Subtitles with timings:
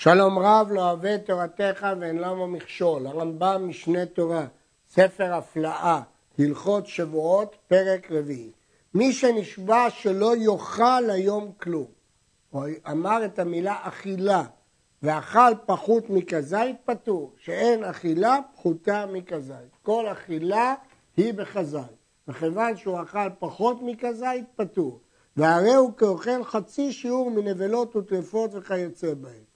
[0.00, 3.06] שלום רב לא אוהב תורתך ואין למה מכשול.
[3.06, 4.46] הרמב"ם משנה תורה,
[4.88, 6.00] ספר הפלאה,
[6.38, 8.50] הלכות שבועות, פרק רביעי.
[8.94, 11.86] מי שנשבע שלא יאכל היום כלום,
[12.50, 14.44] הוא אמר את המילה אכילה,
[15.02, 19.76] ואכל פחות מכזית פטור, שאין אכילה פחותה מכזית.
[19.82, 20.74] כל אכילה
[21.16, 25.00] היא בכזית, וכיוון שהוא אכל פחות מכזית פטור.
[25.36, 29.48] והרי הוא כאוכל חצי שיעור מנבלות וטרפות וכיוצא בהם.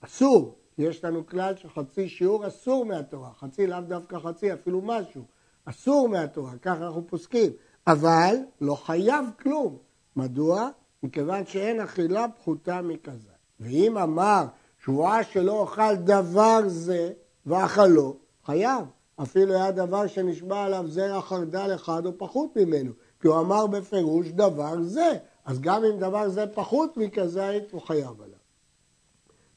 [0.00, 5.22] אסור, יש לנו כלל שחצי שיעור אסור מהתורה, חצי לאו דווקא חצי, אפילו משהו,
[5.64, 7.52] אסור מהתורה, ככה אנחנו פוסקים,
[7.86, 9.78] אבל לא חייב כלום.
[10.16, 10.68] מדוע?
[11.02, 13.30] מכיוון שאין אכילה פחותה מכזה.
[13.60, 14.44] ואם אמר
[14.84, 17.12] שבועה שלא אוכל דבר זה
[17.46, 18.84] ואכלו, חייב.
[19.22, 24.28] אפילו היה דבר שנשבע עליו זרע חרדל אחד או פחות ממנו, כי הוא אמר בפירוש
[24.28, 25.12] דבר זה,
[25.44, 28.29] אז גם אם דבר זה פחות מכזית, הוא חייב עליו.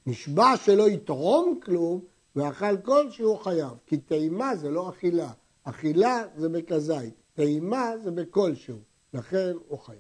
[0.08, 2.02] נשבע שלא יתרום כלום,
[2.36, 5.32] ואכל כלשהו חייב, כי טעימה זה לא אכילה,
[5.64, 8.78] אכילה זה בכזית, טעימה זה בכלשהו,
[9.14, 10.00] לכן הוא חייב.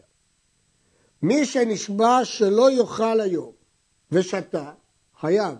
[1.22, 3.52] מי שנשבע שלא יאכל היום
[4.11, 4.72] ושתה,
[5.19, 5.58] חייב,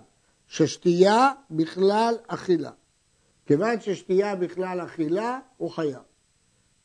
[0.48, 2.72] ששתייה בכלל אכילה.
[3.46, 6.02] כיוון ששתייה בכלל אכילה, הוא חייב.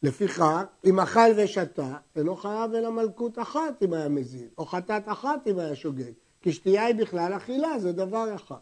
[0.03, 5.47] לפיכך, אם אכל ושתה, אינו חייב אלא מלכות אחת אם היה מזין, או חטאת אחת
[5.47, 8.57] אם היה שוגג, כי שתייה היא בכלל אכילה, זה דבר אחד.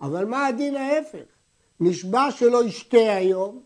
[0.00, 1.24] אבל מה הדין ההפך?
[1.80, 3.62] נשבע שלא ישתה היום,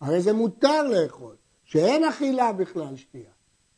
[0.00, 3.30] הרי זה מותר לאכול, שאין אכילה בכלל שתייה.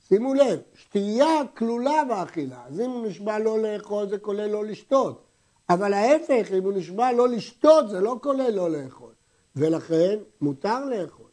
[0.09, 5.25] שימו לב, שתייה כלולה באכילה, אז אם הוא נשבע לא לאכול זה כולל לא לשתות.
[5.71, 9.13] אבל ההפך, אם הוא נשבע לא לשתות זה לא כולל לא לאכול.
[9.57, 11.31] ולכן מותר לאכול.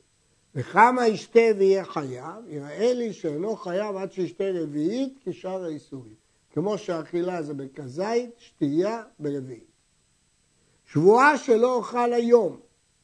[0.56, 6.29] וכמה ישתה ויהיה חייב, יראה לי שאינו חייב עד שישתה רביעית כשאר האיסורים.
[6.54, 9.70] כמו שאכילה זה בכזית, שתייה ברביעית.
[10.86, 12.60] שבועה שלא אוכל היום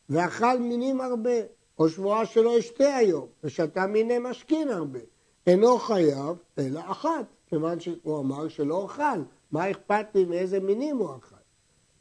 [0.09, 1.39] ואכל מינים הרבה,
[1.79, 4.99] או שבועה שלא אשתה היום ושתה מיני משכין הרבה,
[5.47, 9.21] אינו חייב אלא אחת, כיוון שהוא אמר שלא אוכל.
[9.51, 11.35] מה אכפת לי מאיזה מינים הוא אכל,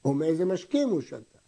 [0.04, 1.38] או מאיזה משקים הוא שתה.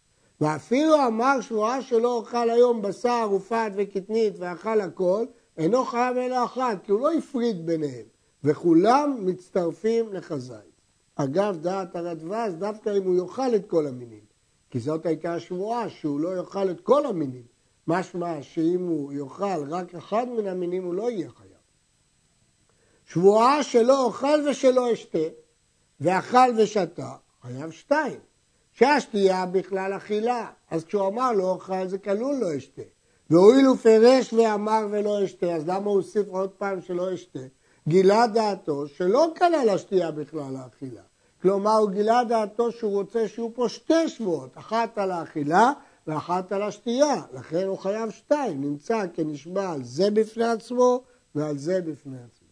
[0.41, 5.25] ואפילו אמר שבועה שלא אוכל היום בשר ופת וקטנית ואכל הכל,
[5.57, 8.05] אינו חייב אלא אחת, כי הוא לא הפריד ביניהם,
[8.47, 10.57] וכולם מצטרפים לחזאי.
[11.15, 14.23] אגב, דעת הרדווז, דווקא אם הוא יאכל את כל המינים,
[14.69, 17.43] כי זאת הייתה השבועה, שהוא לא יאכל את כל המינים.
[17.87, 21.51] משמע שאם הוא יאכל רק אחד מן המינים, הוא לא יהיה חייב.
[23.05, 25.27] שבועה שלא אוכל ושלא אשתה,
[25.99, 28.19] ואכל ושתה, חייב שתיים.
[28.71, 32.81] שהשתייה בכלל אכילה, אז כשהוא אמר לא אוכל זה כלול לא אשתה.
[33.29, 37.39] והואיל הוא פירש ואמר ולא אשתה, אז למה הוא הוסיף עוד פעם שלא אשתה?
[37.87, 41.01] גילה דעתו שלא כלל השתייה בכלל האכילה.
[41.41, 45.71] כלומר, הוא גילה דעתו שהוא רוצה שיהיו פה שתי שבועות, אחת על האכילה
[46.07, 47.15] ואחת על השתייה.
[47.33, 51.03] לכן הוא חייב שתיים, נמצא כנשבע על זה בפני עצמו
[51.35, 52.47] ועל זה בפני עצמו.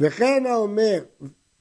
[0.00, 0.98] וכן האומר,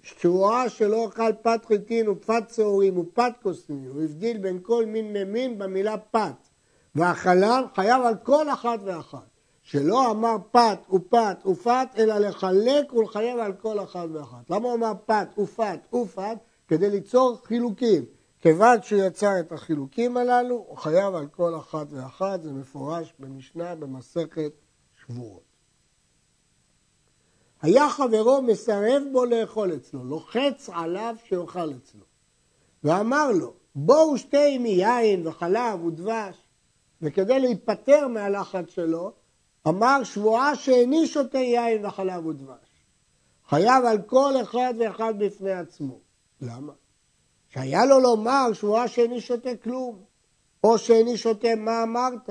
[0.01, 5.57] שבועה שלא אכל פת חיטין ופת שעורים ופת כוסמי, הוא הבדיל בין כל מין ממין
[5.57, 6.47] במילה פת,
[6.95, 9.28] והחלל חייב על כל אחת ואחת.
[9.71, 14.49] שלא אמר פת ופת ופת, אלא לחלק ולחייב על כל אחת ואחת.
[14.49, 16.37] למה הוא אמר פת ופת ופת?
[16.67, 18.05] כדי ליצור חילוקים.
[18.41, 23.75] כיוון שהוא יצר את החילוקים הללו, הוא חייב על כל אחת ואחת, זה מפורש במשנה
[23.75, 24.51] במסכת
[25.01, 25.43] שבועות.
[27.61, 32.05] היה חברו מסרב בו לאכול אצלו, לוחץ עליו שיאכל אצלו.
[32.83, 36.35] ואמר לו, בואו שתה עמי יין וחלב ודבש.
[37.01, 39.13] וכדי להיפטר מהלחץ שלו,
[39.67, 42.69] אמר שבועה שאיני שותה יין וחלב ודבש.
[43.49, 45.99] חייב על כל אחד ואחד בפני עצמו.
[46.41, 46.73] למה?
[47.49, 50.03] שהיה לו לומר שבועה שאיני שותה כלום,
[50.63, 52.29] או שאיני שותה מה אמרת.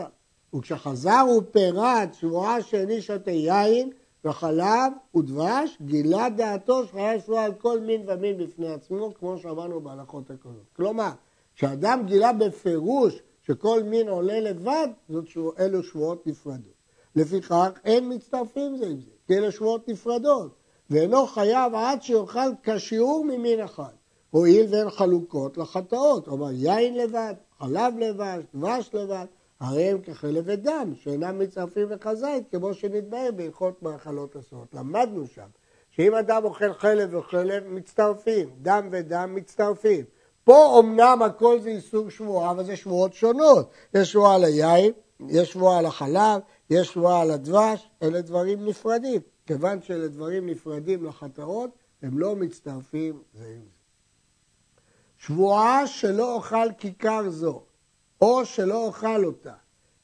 [0.54, 3.90] וכשחזר הוא פירט שבועה שאיני שותה יין,
[4.24, 10.30] וחלב ודבש, גילה דעתו שחייב שבועה על כל מין ומין בפני עצמו, כמו שאמרנו בהלכות
[10.30, 10.66] הקודמות.
[10.76, 11.10] כלומר,
[11.56, 16.77] כשאדם גילה בפירוש שכל מין עולה לבד, זאת שבוע, אלו שבועות נפרדות.
[17.18, 20.54] לפיכך, אין מצטרפים זה עם זה, כי אלו שבועות נפרדות,
[20.90, 23.92] ואינו חייב עד שיאכל כשיעור ממין אחד,
[24.30, 29.26] הואיל והן חלוקות לחטאות, כלומר יין לבד, חלב לבד, דבש לבד,
[29.60, 34.74] הרי הם כחלב ודם, שאינם מצטרפים לחזית, כמו שנתבהר בהלכות מאכלות אסורות.
[34.74, 35.46] למדנו שם,
[35.90, 40.04] שאם אדם אוכל חלב וחלב, מצטרפים, דם ודם מצטרפים.
[40.44, 43.70] פה אמנם הכל זה איסור שבועה, אבל זה שבועות שונות.
[43.94, 44.92] יש שבועה על היין,
[45.28, 49.20] יש שבועה על החלב, יש שבועה על הדבש, אלה דברים נפרדים.
[49.46, 51.70] כיוון שאלה דברים נפרדים לחטאות,
[52.02, 53.78] הם לא מצטרפים זה עם זה.
[55.18, 57.62] שבועה שלא אוכל כיכר זו,
[58.20, 59.54] או שלא אוכל אותה,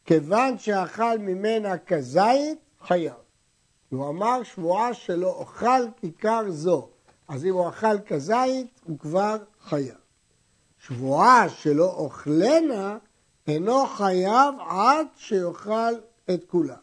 [0.04, 3.14] כיוון שאכל ממנה כזית, חייב.
[3.90, 6.88] הוא אמר שבועה שלא אוכל כיכר זו,
[7.28, 9.96] אז אם הוא אכל כזית, הוא כבר חייב.
[10.78, 12.98] שבועה שלא אוכלנה,
[13.46, 15.94] אינו חייב עד שיאכל
[16.30, 16.76] את כולה.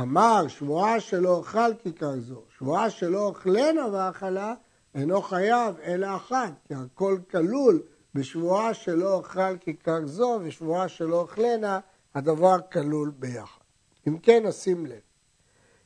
[0.00, 4.54] אמר שבועה שלא אוכל כיכר זו, שבועה שלא אוכלנה ואכלה,
[4.94, 7.82] אינו חייב אלא אחת, כי הכל כלול
[8.14, 11.80] בשבועה שלא אוכל כיכר זו ושבועה שלא אוכלנה,
[12.14, 13.60] הדבר כלול ביחד.
[14.08, 15.00] אם כן, נשים לב.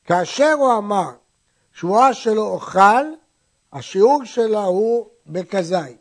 [0.05, 1.11] כאשר הוא אמר
[1.73, 3.05] שבועה שלא אוכל,
[3.73, 5.99] השיעור שלה הוא בכזית.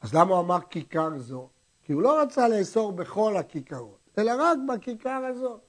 [0.00, 1.48] אז למה הוא אמר כיכר זו?
[1.84, 5.60] כי הוא לא רצה לאסור בכל הכיכרות, אלא רק בכיכר הזאת.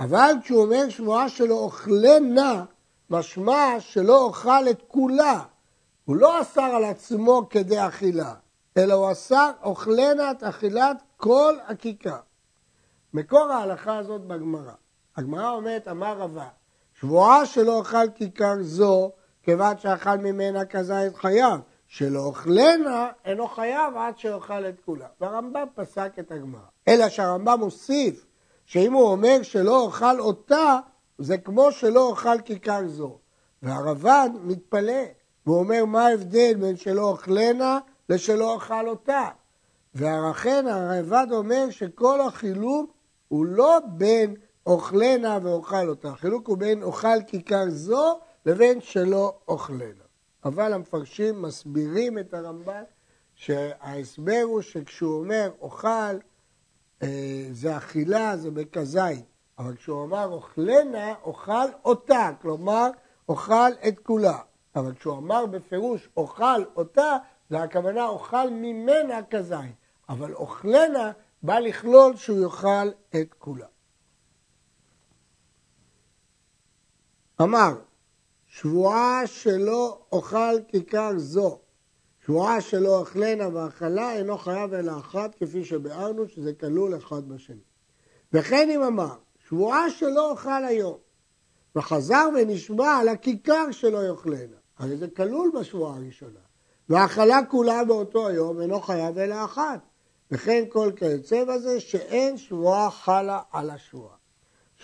[0.00, 2.64] אבל כשהוא אומר שבועה שלא אוכלנה,
[3.10, 5.42] משמע שלא אוכל את כולה.
[6.04, 8.34] הוא לא אסר על עצמו כדי אכילה,
[8.76, 12.20] אלא הוא אסר אוכלנה את אכילת כל הכיכר.
[13.14, 14.72] מקור ההלכה הזאת בגמרא.
[15.16, 16.48] הגמרא אומרת, אמר רבה,
[17.00, 19.12] שבועה שלא אוכל כיכר זו,
[19.42, 25.06] כיוון שאכל ממנה כזית חייב, שלא אוכלנה אינו חייב עד שאוכל את כולה.
[25.20, 26.60] והרמב"ם פסק את הגמרא.
[26.88, 28.26] אלא שהרמב"ם מוסיף
[28.66, 30.78] שאם הוא אומר שלא אוכל אותה,
[31.18, 33.18] זה כמו שלא אוכל כיכר זו.
[33.62, 35.02] והרב"ן מתפלא,
[35.46, 37.78] והוא אומר מה ההבדל בין שלא אוכלנה
[38.08, 39.28] לשלא אוכל אותה.
[39.94, 42.92] ולכן הרב"ד אומר שכל החילוק
[43.28, 44.34] הוא לא בין
[44.66, 50.09] אוכלנה ואוכל אותה, החילוק הוא בין אוכל כיכר זו לבין שלא אוכלנה.
[50.44, 52.82] אבל המפרשים מסבירים את הרמב"ן
[53.34, 56.18] שההסבר הוא שכשהוא אומר אוכל
[57.02, 59.24] אה, זה אכילה, זה בכזית,
[59.58, 62.90] אבל כשהוא אמר אוכלנה, אוכל אותה, כלומר
[63.28, 64.38] אוכל את כולה.
[64.76, 67.16] אבל כשהוא אמר בפירוש אוכל אותה,
[67.50, 69.74] זה הכוונה אוכל ממנה כזית.
[70.08, 73.66] אבל אוכלנה בא לכלול שהוא יאכל את כולה.
[77.42, 77.74] אמר,
[78.50, 81.58] שבועה שלא אוכל כיכר זו,
[82.26, 87.60] שבועה שלא אוכלנה ואכלה, אינו חייב אלא אחת, כפי שביארנו, שזה כלול אחד בשני.
[88.32, 89.14] וכן אם אמר,
[89.48, 90.96] שבועה שלא אוכל היום,
[91.76, 96.40] וחזר ונשבע על הכיכר שלא יאכלנה, הרי זה כלול בשבועה הראשונה.
[96.88, 99.80] והאכלה כולה באותו היום אינו חייב אלא אחת.
[100.30, 104.19] וכן כל כיוצא בזה שאין שבועה חלה על השבועה.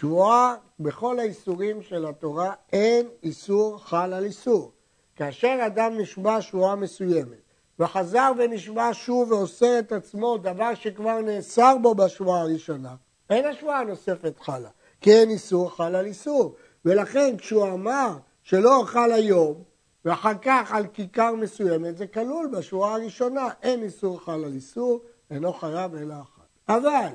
[0.00, 4.72] שבועה, בכל האיסורים של התורה אין איסור חל על איסור.
[5.16, 7.38] כאשר אדם נשבע שבועה מסוימת
[7.78, 12.94] וחזר ונשבע שוב ואוסר את עצמו דבר שכבר נאסר בו בשבועה הראשונה,
[13.30, 14.68] אין השבועה הנוספת חלה,
[15.00, 16.54] כי אין איסור חל על איסור.
[16.84, 19.62] ולכן כשהוא אמר שלא אוכל היום
[20.04, 25.00] ואחר כך על כיכר מסוימת, זה כלול בשבועה הראשונה, אין איסור חל על איסור,
[25.30, 26.48] אינו חייב אלא אחת.
[26.68, 27.08] אבל,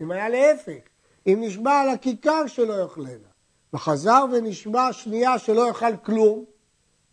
[0.00, 0.93] אם היה להפך,
[1.26, 3.28] אם נשבע על הכיכר שלא יאכלנה,
[3.72, 6.44] וחזר ונשבע שנייה שלא יאכל כלום,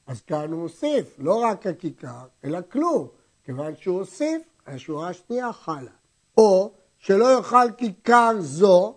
[0.08, 3.08] אז כאן הוא הוסיף, לא רק הכיכר, אלא כלום.
[3.44, 5.92] כיוון שהוא הוסיף, השורה השנייה חלה.
[6.38, 8.96] או שלא יאכל כיכר זו,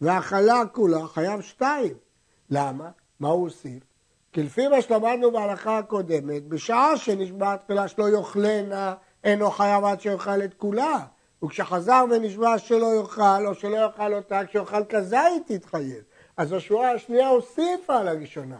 [0.00, 1.94] והאכלה כולה חייב שתיים.
[2.50, 2.90] למה?
[3.20, 3.82] מה הוא הוסיף?
[4.32, 8.94] כי לפי מה שלמדנו בהלכה הקודמת, בשעה שנשבע תפילה שלא יאכלנה,
[9.24, 11.06] אינו חייב עד שיאכל את כולה.
[11.44, 16.02] וכשחזר ונשבע שלא יאכל, או שלא יאכל אותה, כשיאכל כזית תתחייב.
[16.36, 18.58] אז השורה השנייה הוסיפה על הראשונה.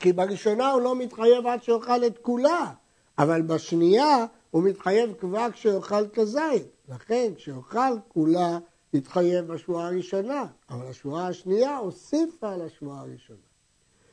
[0.00, 2.72] כי בראשונה הוא לא מתחייב עד שיאכל את כולה,
[3.18, 6.66] אבל בשנייה הוא מתחייב כבר כשיאכל כזית.
[6.88, 8.58] לכן כשיאכל כולה
[8.92, 13.38] יתחייב בשבועה הראשונה, אבל השבועה השנייה הוסיפה על השבועה הראשונה.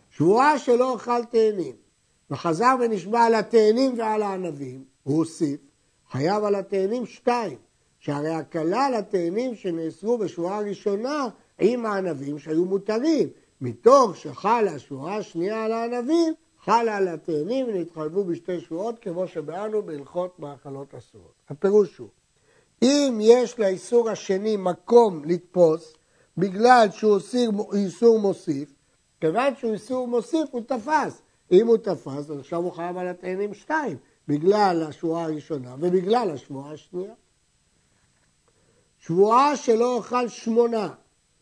[0.09, 1.75] שבועה שלא אכל תאנים,
[2.31, 5.59] וחזר ונשבע על התאנים ועל הענבים, הוא הוסיף,
[6.11, 7.57] חייב על התאנים שתיים,
[7.99, 8.93] שהרי הקלה על
[9.55, 11.27] שנאסרו בשבועה הראשונה
[11.59, 13.29] עם הענבים שהיו מותרים,
[13.61, 20.39] מתוך שחלה השבועה השנייה על הענבים, חלה על התאנים ונתחייבו בשתי שבועות כמו שבאנו בהלכות
[20.39, 21.33] מאכלות אסורות.
[21.49, 22.07] הפירוש הוא,
[22.81, 25.93] אם יש לאיסור השני מקום לתפוס,
[26.37, 27.19] בגלל שהוא
[27.73, 28.73] איסור מוסיף,
[29.21, 31.21] כיוון שהוא איסור מוסיף הוא תפס.
[31.51, 36.73] אם הוא תפס, אז עכשיו הוא חייב על התאנים שתיים, בגלל השבועה הראשונה ובגלל השבועה
[36.73, 37.13] השנייה.
[38.99, 40.89] שבועה שלא אוכל שמונה,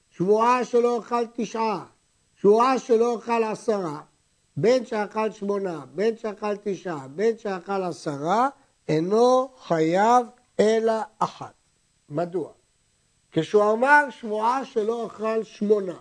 [0.09, 1.85] שבועה שלא אוכל תשעה,
[2.35, 4.01] שבועה שלא אוכל עשרה,
[4.57, 8.49] בין שאכל שמונה, בין שאכל תשעה, בין שאכל עשרה,
[8.87, 10.25] אינו חייב
[10.59, 11.53] אלא אחת.
[12.09, 12.51] מדוע?
[13.31, 15.97] כשהוא אמר שבועה שלא אכל שמונה,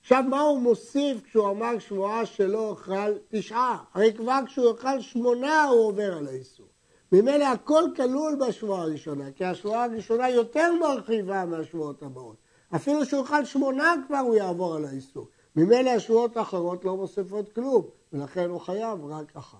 [0.00, 3.84] עכשיו, מה הוא מוסיף כשהוא אמר שבועה שלא אוכל תשעה?
[3.94, 6.71] הרי כבר כשהוא אוכל שמונה הוא עובר על האיסור.
[7.12, 12.36] ממילא הכל כלול בשבועה הראשונה, כי השבועה הראשונה יותר מרחיבה מהשבועות הבאות.
[12.74, 15.28] אפילו שהוא אוכל שמונה כבר הוא יעבור על האיסור.
[15.56, 19.58] ממילא השבועות האחרות לא מוסיפות כלום, ולכן הוא חייב רק אחת.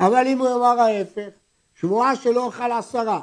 [0.00, 1.28] אבל אם הוא אמר ההפך,
[1.74, 3.20] שבועה שלא אוכל עשרה,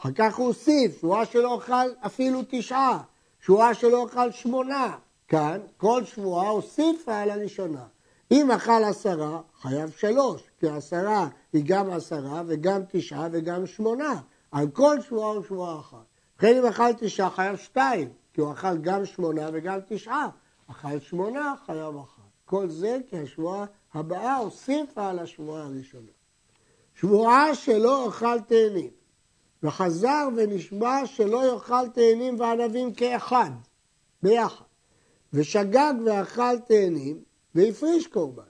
[0.00, 3.02] אחר כך הוא הוסיף, שבועה שלא אוכל אפילו תשעה,
[3.40, 4.96] שבועה שלא אוכל שמונה,
[5.28, 7.84] כאן כל שבועה הוסיפה על הראשונה.
[8.30, 14.20] אם אכל עשרה, חייב שלוש, כי עשרה היא גם עשרה וגם תשעה וגם שמונה.
[14.52, 16.04] על כל שבועה הוא שבועה אחת.
[16.38, 20.28] וכן אם אכל תשעה, חייב שתיים, כי הוא אכל גם שמונה וגם תשעה.
[20.70, 22.22] אכל שמונה, חייב אחת.
[22.44, 23.64] כל זה כי השבועה
[23.94, 26.10] הבאה הוסיפה על השבועה הראשונה.
[26.94, 28.90] שבועה שלא אכל תאנים,
[29.62, 33.50] וחזר ונשבע שלא יאכל תאנים וענבים כאחד,
[34.22, 34.64] ביחד.
[35.32, 37.22] ושגג ואכל תאנים
[37.54, 38.49] והפריש קורבן.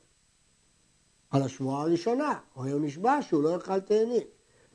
[1.30, 4.22] על השבועה הראשונה, הוא נשבע שהוא לא יאכל תאנים.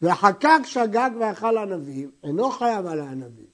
[0.02, 3.46] וחקק שגג ואכל ענבים, אינו חייב על הענבים.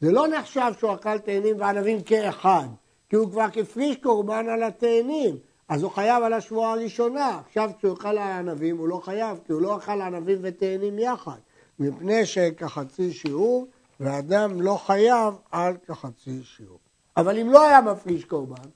[0.00, 2.68] זה לא נחשב שהוא אכל תאנים וענבים כאחד,
[3.08, 5.36] כי הוא כבר הפריש קורבן על התאנים,
[5.68, 7.40] אז הוא חייב על השבועה הראשונה.
[7.46, 11.38] עכשיו כשהוא אכל הענבים הוא לא חייב, כי הוא לא אכל ענבים ותאנים יחד,
[11.78, 13.66] מפני שכחצי שיעור,
[14.00, 16.78] ואדם לא חייב על כחצי שיעור.
[17.16, 18.68] אבל אם לא היה מפריש קורבן,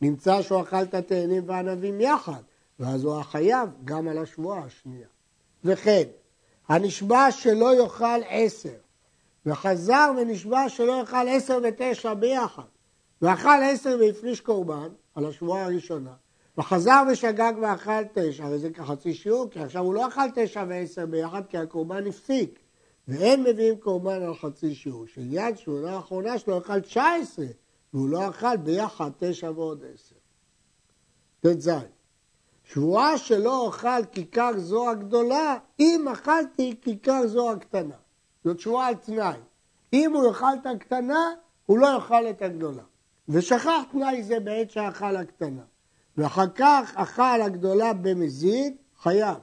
[0.00, 2.42] נמצא שהוא אכל את התאנים והענבים יחד,
[2.78, 5.08] ואז הוא החייב גם על השבועה השנייה.
[5.64, 6.02] וכן,
[6.68, 8.76] הנשבע שלא יאכל עשר,
[9.46, 12.62] וחזר ונשבע שלא יאכל עשר ותשע ביחד,
[13.22, 16.12] ואכל עשר והפריש קורבן על השבועה הראשונה,
[16.58, 21.06] וחזר ושגג ואכל תשע, הרי זה כחצי שיעור, כי עכשיו הוא לא אכל תשע ועשר
[21.06, 22.58] ביחד, כי הקורבן הפסיק.
[23.08, 27.46] ואין מביאים קורבן על חצי שיעור, שיד שמונה האחרונה שלו אכל תשע עשרה,
[27.92, 30.16] והוא לא אכל ביחד תשע ועוד עשר.
[31.40, 31.70] ט"ז
[32.72, 37.94] שבועה שלא אוכל כיכר זו הגדולה, אם אכלתי כיכר זו הקטנה.
[38.44, 39.38] זאת שבועה על תנאי.
[39.92, 41.34] אם הוא יאכל את הקטנה,
[41.66, 42.82] הוא לא יאכל את הגדולה.
[43.28, 45.62] ושכח תנאי זה בעת שאכל הקטנה.
[46.16, 49.38] ואחר כך אכל הגדולה במזיד, חייב.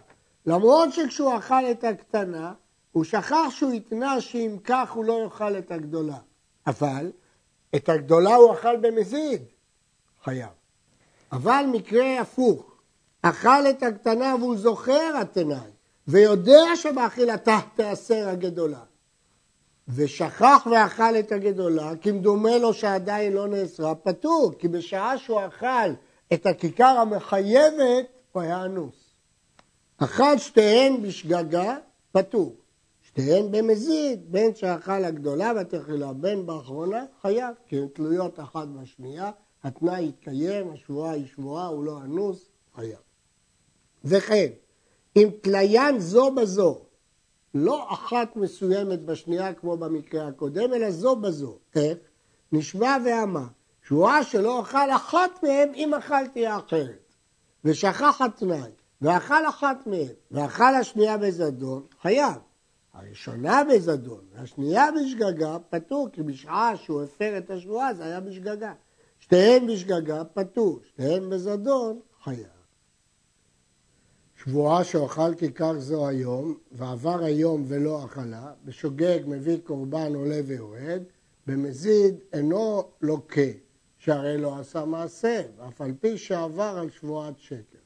[0.46, 2.54] למרות שכשהוא אכל את הקטנה,
[2.92, 6.18] הוא שכח שהוא התנה שאם כך הוא לא יאכל את הגדולה.
[6.68, 7.12] אבל
[7.76, 9.42] את הגדולה הוא אכל במזיד,
[10.24, 10.50] חייב.
[11.32, 12.75] אבל מקרה הפוך,
[13.30, 15.72] אכל את הקטנה והוא זוכר התנאי,
[16.08, 18.84] ויודע שבאכילתה תיאסר הגדולה.
[19.88, 25.92] ושכח ואכל את הגדולה, כמדומה לו שעדיין לא נאסרה, פטור, כי בשעה שהוא אכל
[26.34, 28.96] את הכיכר המחייבת, הוא היה אנוס.
[29.98, 31.78] אכל שתיהן בשגגה,
[32.12, 32.56] פטור.
[33.02, 39.32] שתיהן במזיד, בין שאכל הגדולה והתחילה, בין באחרונה, חייב, כי הן תלויות אחת בשנייה,
[39.64, 43.05] התנאי יתקיים, השבועה היא שבועה, הוא לא אנוס, חייב.
[44.06, 44.48] וכן,
[45.16, 46.82] אם תליין זו בזו,
[47.54, 51.58] לא אחת מסוימת בשנייה כמו במקרה הקודם, אלא זו בזו.
[51.76, 51.98] איך?
[52.52, 53.46] נשבע ואמר,
[53.88, 57.14] שבועה שלא אכל אחת מהם אם אכלתי האחרת.
[57.66, 58.72] ושכח התנאי,
[59.02, 62.36] ואכל אחת מהם, ואכל השנייה בזדון, חייב.
[62.94, 68.74] הראשונה בזדון, והשנייה בשגגה, פטור, כי בשעה שהוא הפר את השבועה זה היה בשגגה.
[69.20, 72.55] שתיהן בשגגה, פטור, שתיהן בזדון, חייב.
[74.46, 81.04] שבועה שאוכל כיכר זו היום, ועבר היום ולא אכלה, בשוגג מביא קורבן עולה ויורד,
[81.48, 83.42] במזיד אינו לוקה,
[83.98, 87.78] שהרי לא עשה מעשה, ואף על פי שעבר על שבועת שקר.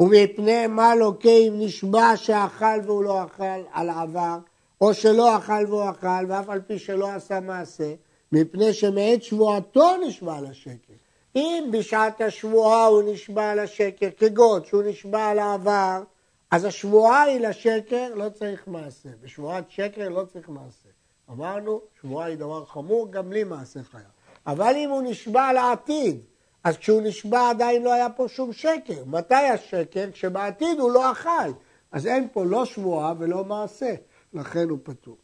[0.00, 4.38] ומפני מה לוקה אם נשבע שאכל והוא לא אכל על עבר,
[4.80, 7.94] או שלא אכל והוא אכל, ואף על פי שלא עשה מעשה,
[8.32, 11.03] מפני שמעת שבועתו נשבע על השקר.
[11.36, 16.02] אם בשעת השבועה הוא נשבע על השקר, כגון שהוא נשבע על העבר,
[16.50, 19.08] אז השבועה היא לשקר, לא צריך מעשה.
[19.20, 20.88] בשבועת שקר לא צריך מעשה.
[21.30, 24.04] אמרנו, שבועה היא דבר חמור, גם בלי מעשה חייב.
[24.46, 26.20] אבל אם הוא נשבע לעתיד,
[26.64, 29.04] אז כשהוא נשבע עדיין לא היה פה שום שקר.
[29.06, 30.10] מתי השקר?
[30.12, 31.50] כשבעתיד הוא לא אכל.
[31.92, 33.94] אז אין פה לא שבועה ולא מעשה,
[34.32, 35.16] לכן הוא פטור.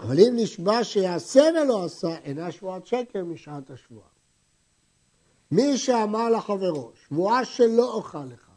[0.00, 4.13] אבל אם נשבע שיעשה ולא עשה, אינה שבועת שקר משעת השבועה.
[5.50, 8.48] מי שאמר לחברו, שבועה שלא אוכל לך,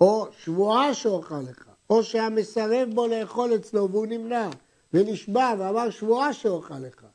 [0.00, 4.50] או שבועה שאוכל לך, או שהיה מסרב בו לאכול אצלו והוא נמנע,
[4.92, 7.06] ונשבע ואמר שבועה שאוכל לך,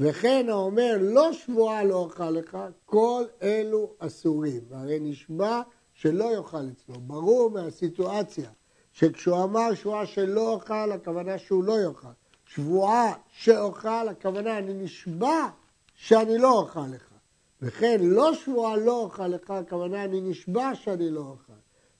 [0.00, 4.60] וכן האומר לא שבועה לא אוכל לך, כל אלו אסורים.
[4.68, 5.62] והרי נשבע
[5.94, 7.00] שלא יאכל אצלו.
[7.00, 8.50] ברור מהסיטואציה
[8.92, 12.08] שכשהוא אמר שבועה שלא אוכל, הכוונה שהוא לא יאכל.
[12.46, 15.48] שבועה שאוכל, הכוונה אני נשבע
[15.94, 17.13] שאני לא אוכל לך.
[17.62, 21.52] וכן לא שבועה לא אוכל לך, הכוונה אני נשבע שאני לא אוכל.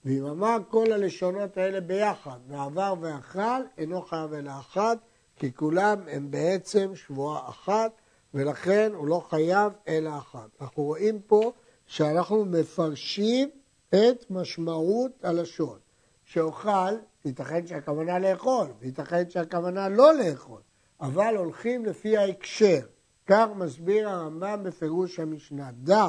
[0.04, 4.98] ואם אמר כל הלשונות האלה ביחד, ועבר ואכל, אינו חייב אלא אחת,
[5.36, 7.92] כי כולם הם בעצם שבועה אחת,
[8.34, 10.48] ולכן הוא לא חייב אלא אחת.
[10.60, 11.52] אנחנו רואים פה
[11.86, 13.50] שאנחנו מפרשים
[13.88, 15.78] את משמעות הלשון.
[16.24, 16.94] שאוכל,
[17.24, 20.60] ייתכן שהכוונה לאכול, וייתכן שהכוונה לא לאכול,
[21.00, 22.80] אבל הולכים לפי ההקשר.
[23.26, 25.70] כך מסביר הרמב"ם בפירוש המשנה.
[25.72, 26.08] דע,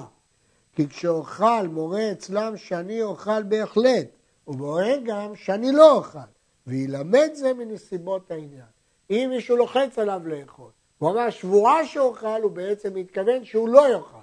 [0.75, 4.07] כי כשאוכל מורה אצלם שאני אוכל בהחלט,
[4.47, 6.19] ומורה גם שאני לא אוכל,
[6.67, 8.65] וילמד זה מנסיבות העניין.
[9.09, 14.17] אם מישהו לוחץ עליו לאכול, הוא אמר שבועה שאוכל, הוא בעצם מתכוון שהוא לא יאכל.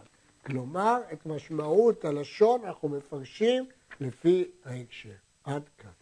[0.47, 3.67] כלומר, את משמעות הלשון אנחנו מפרשים
[4.01, 5.11] לפי ההקשר.
[5.45, 6.02] עד כאן.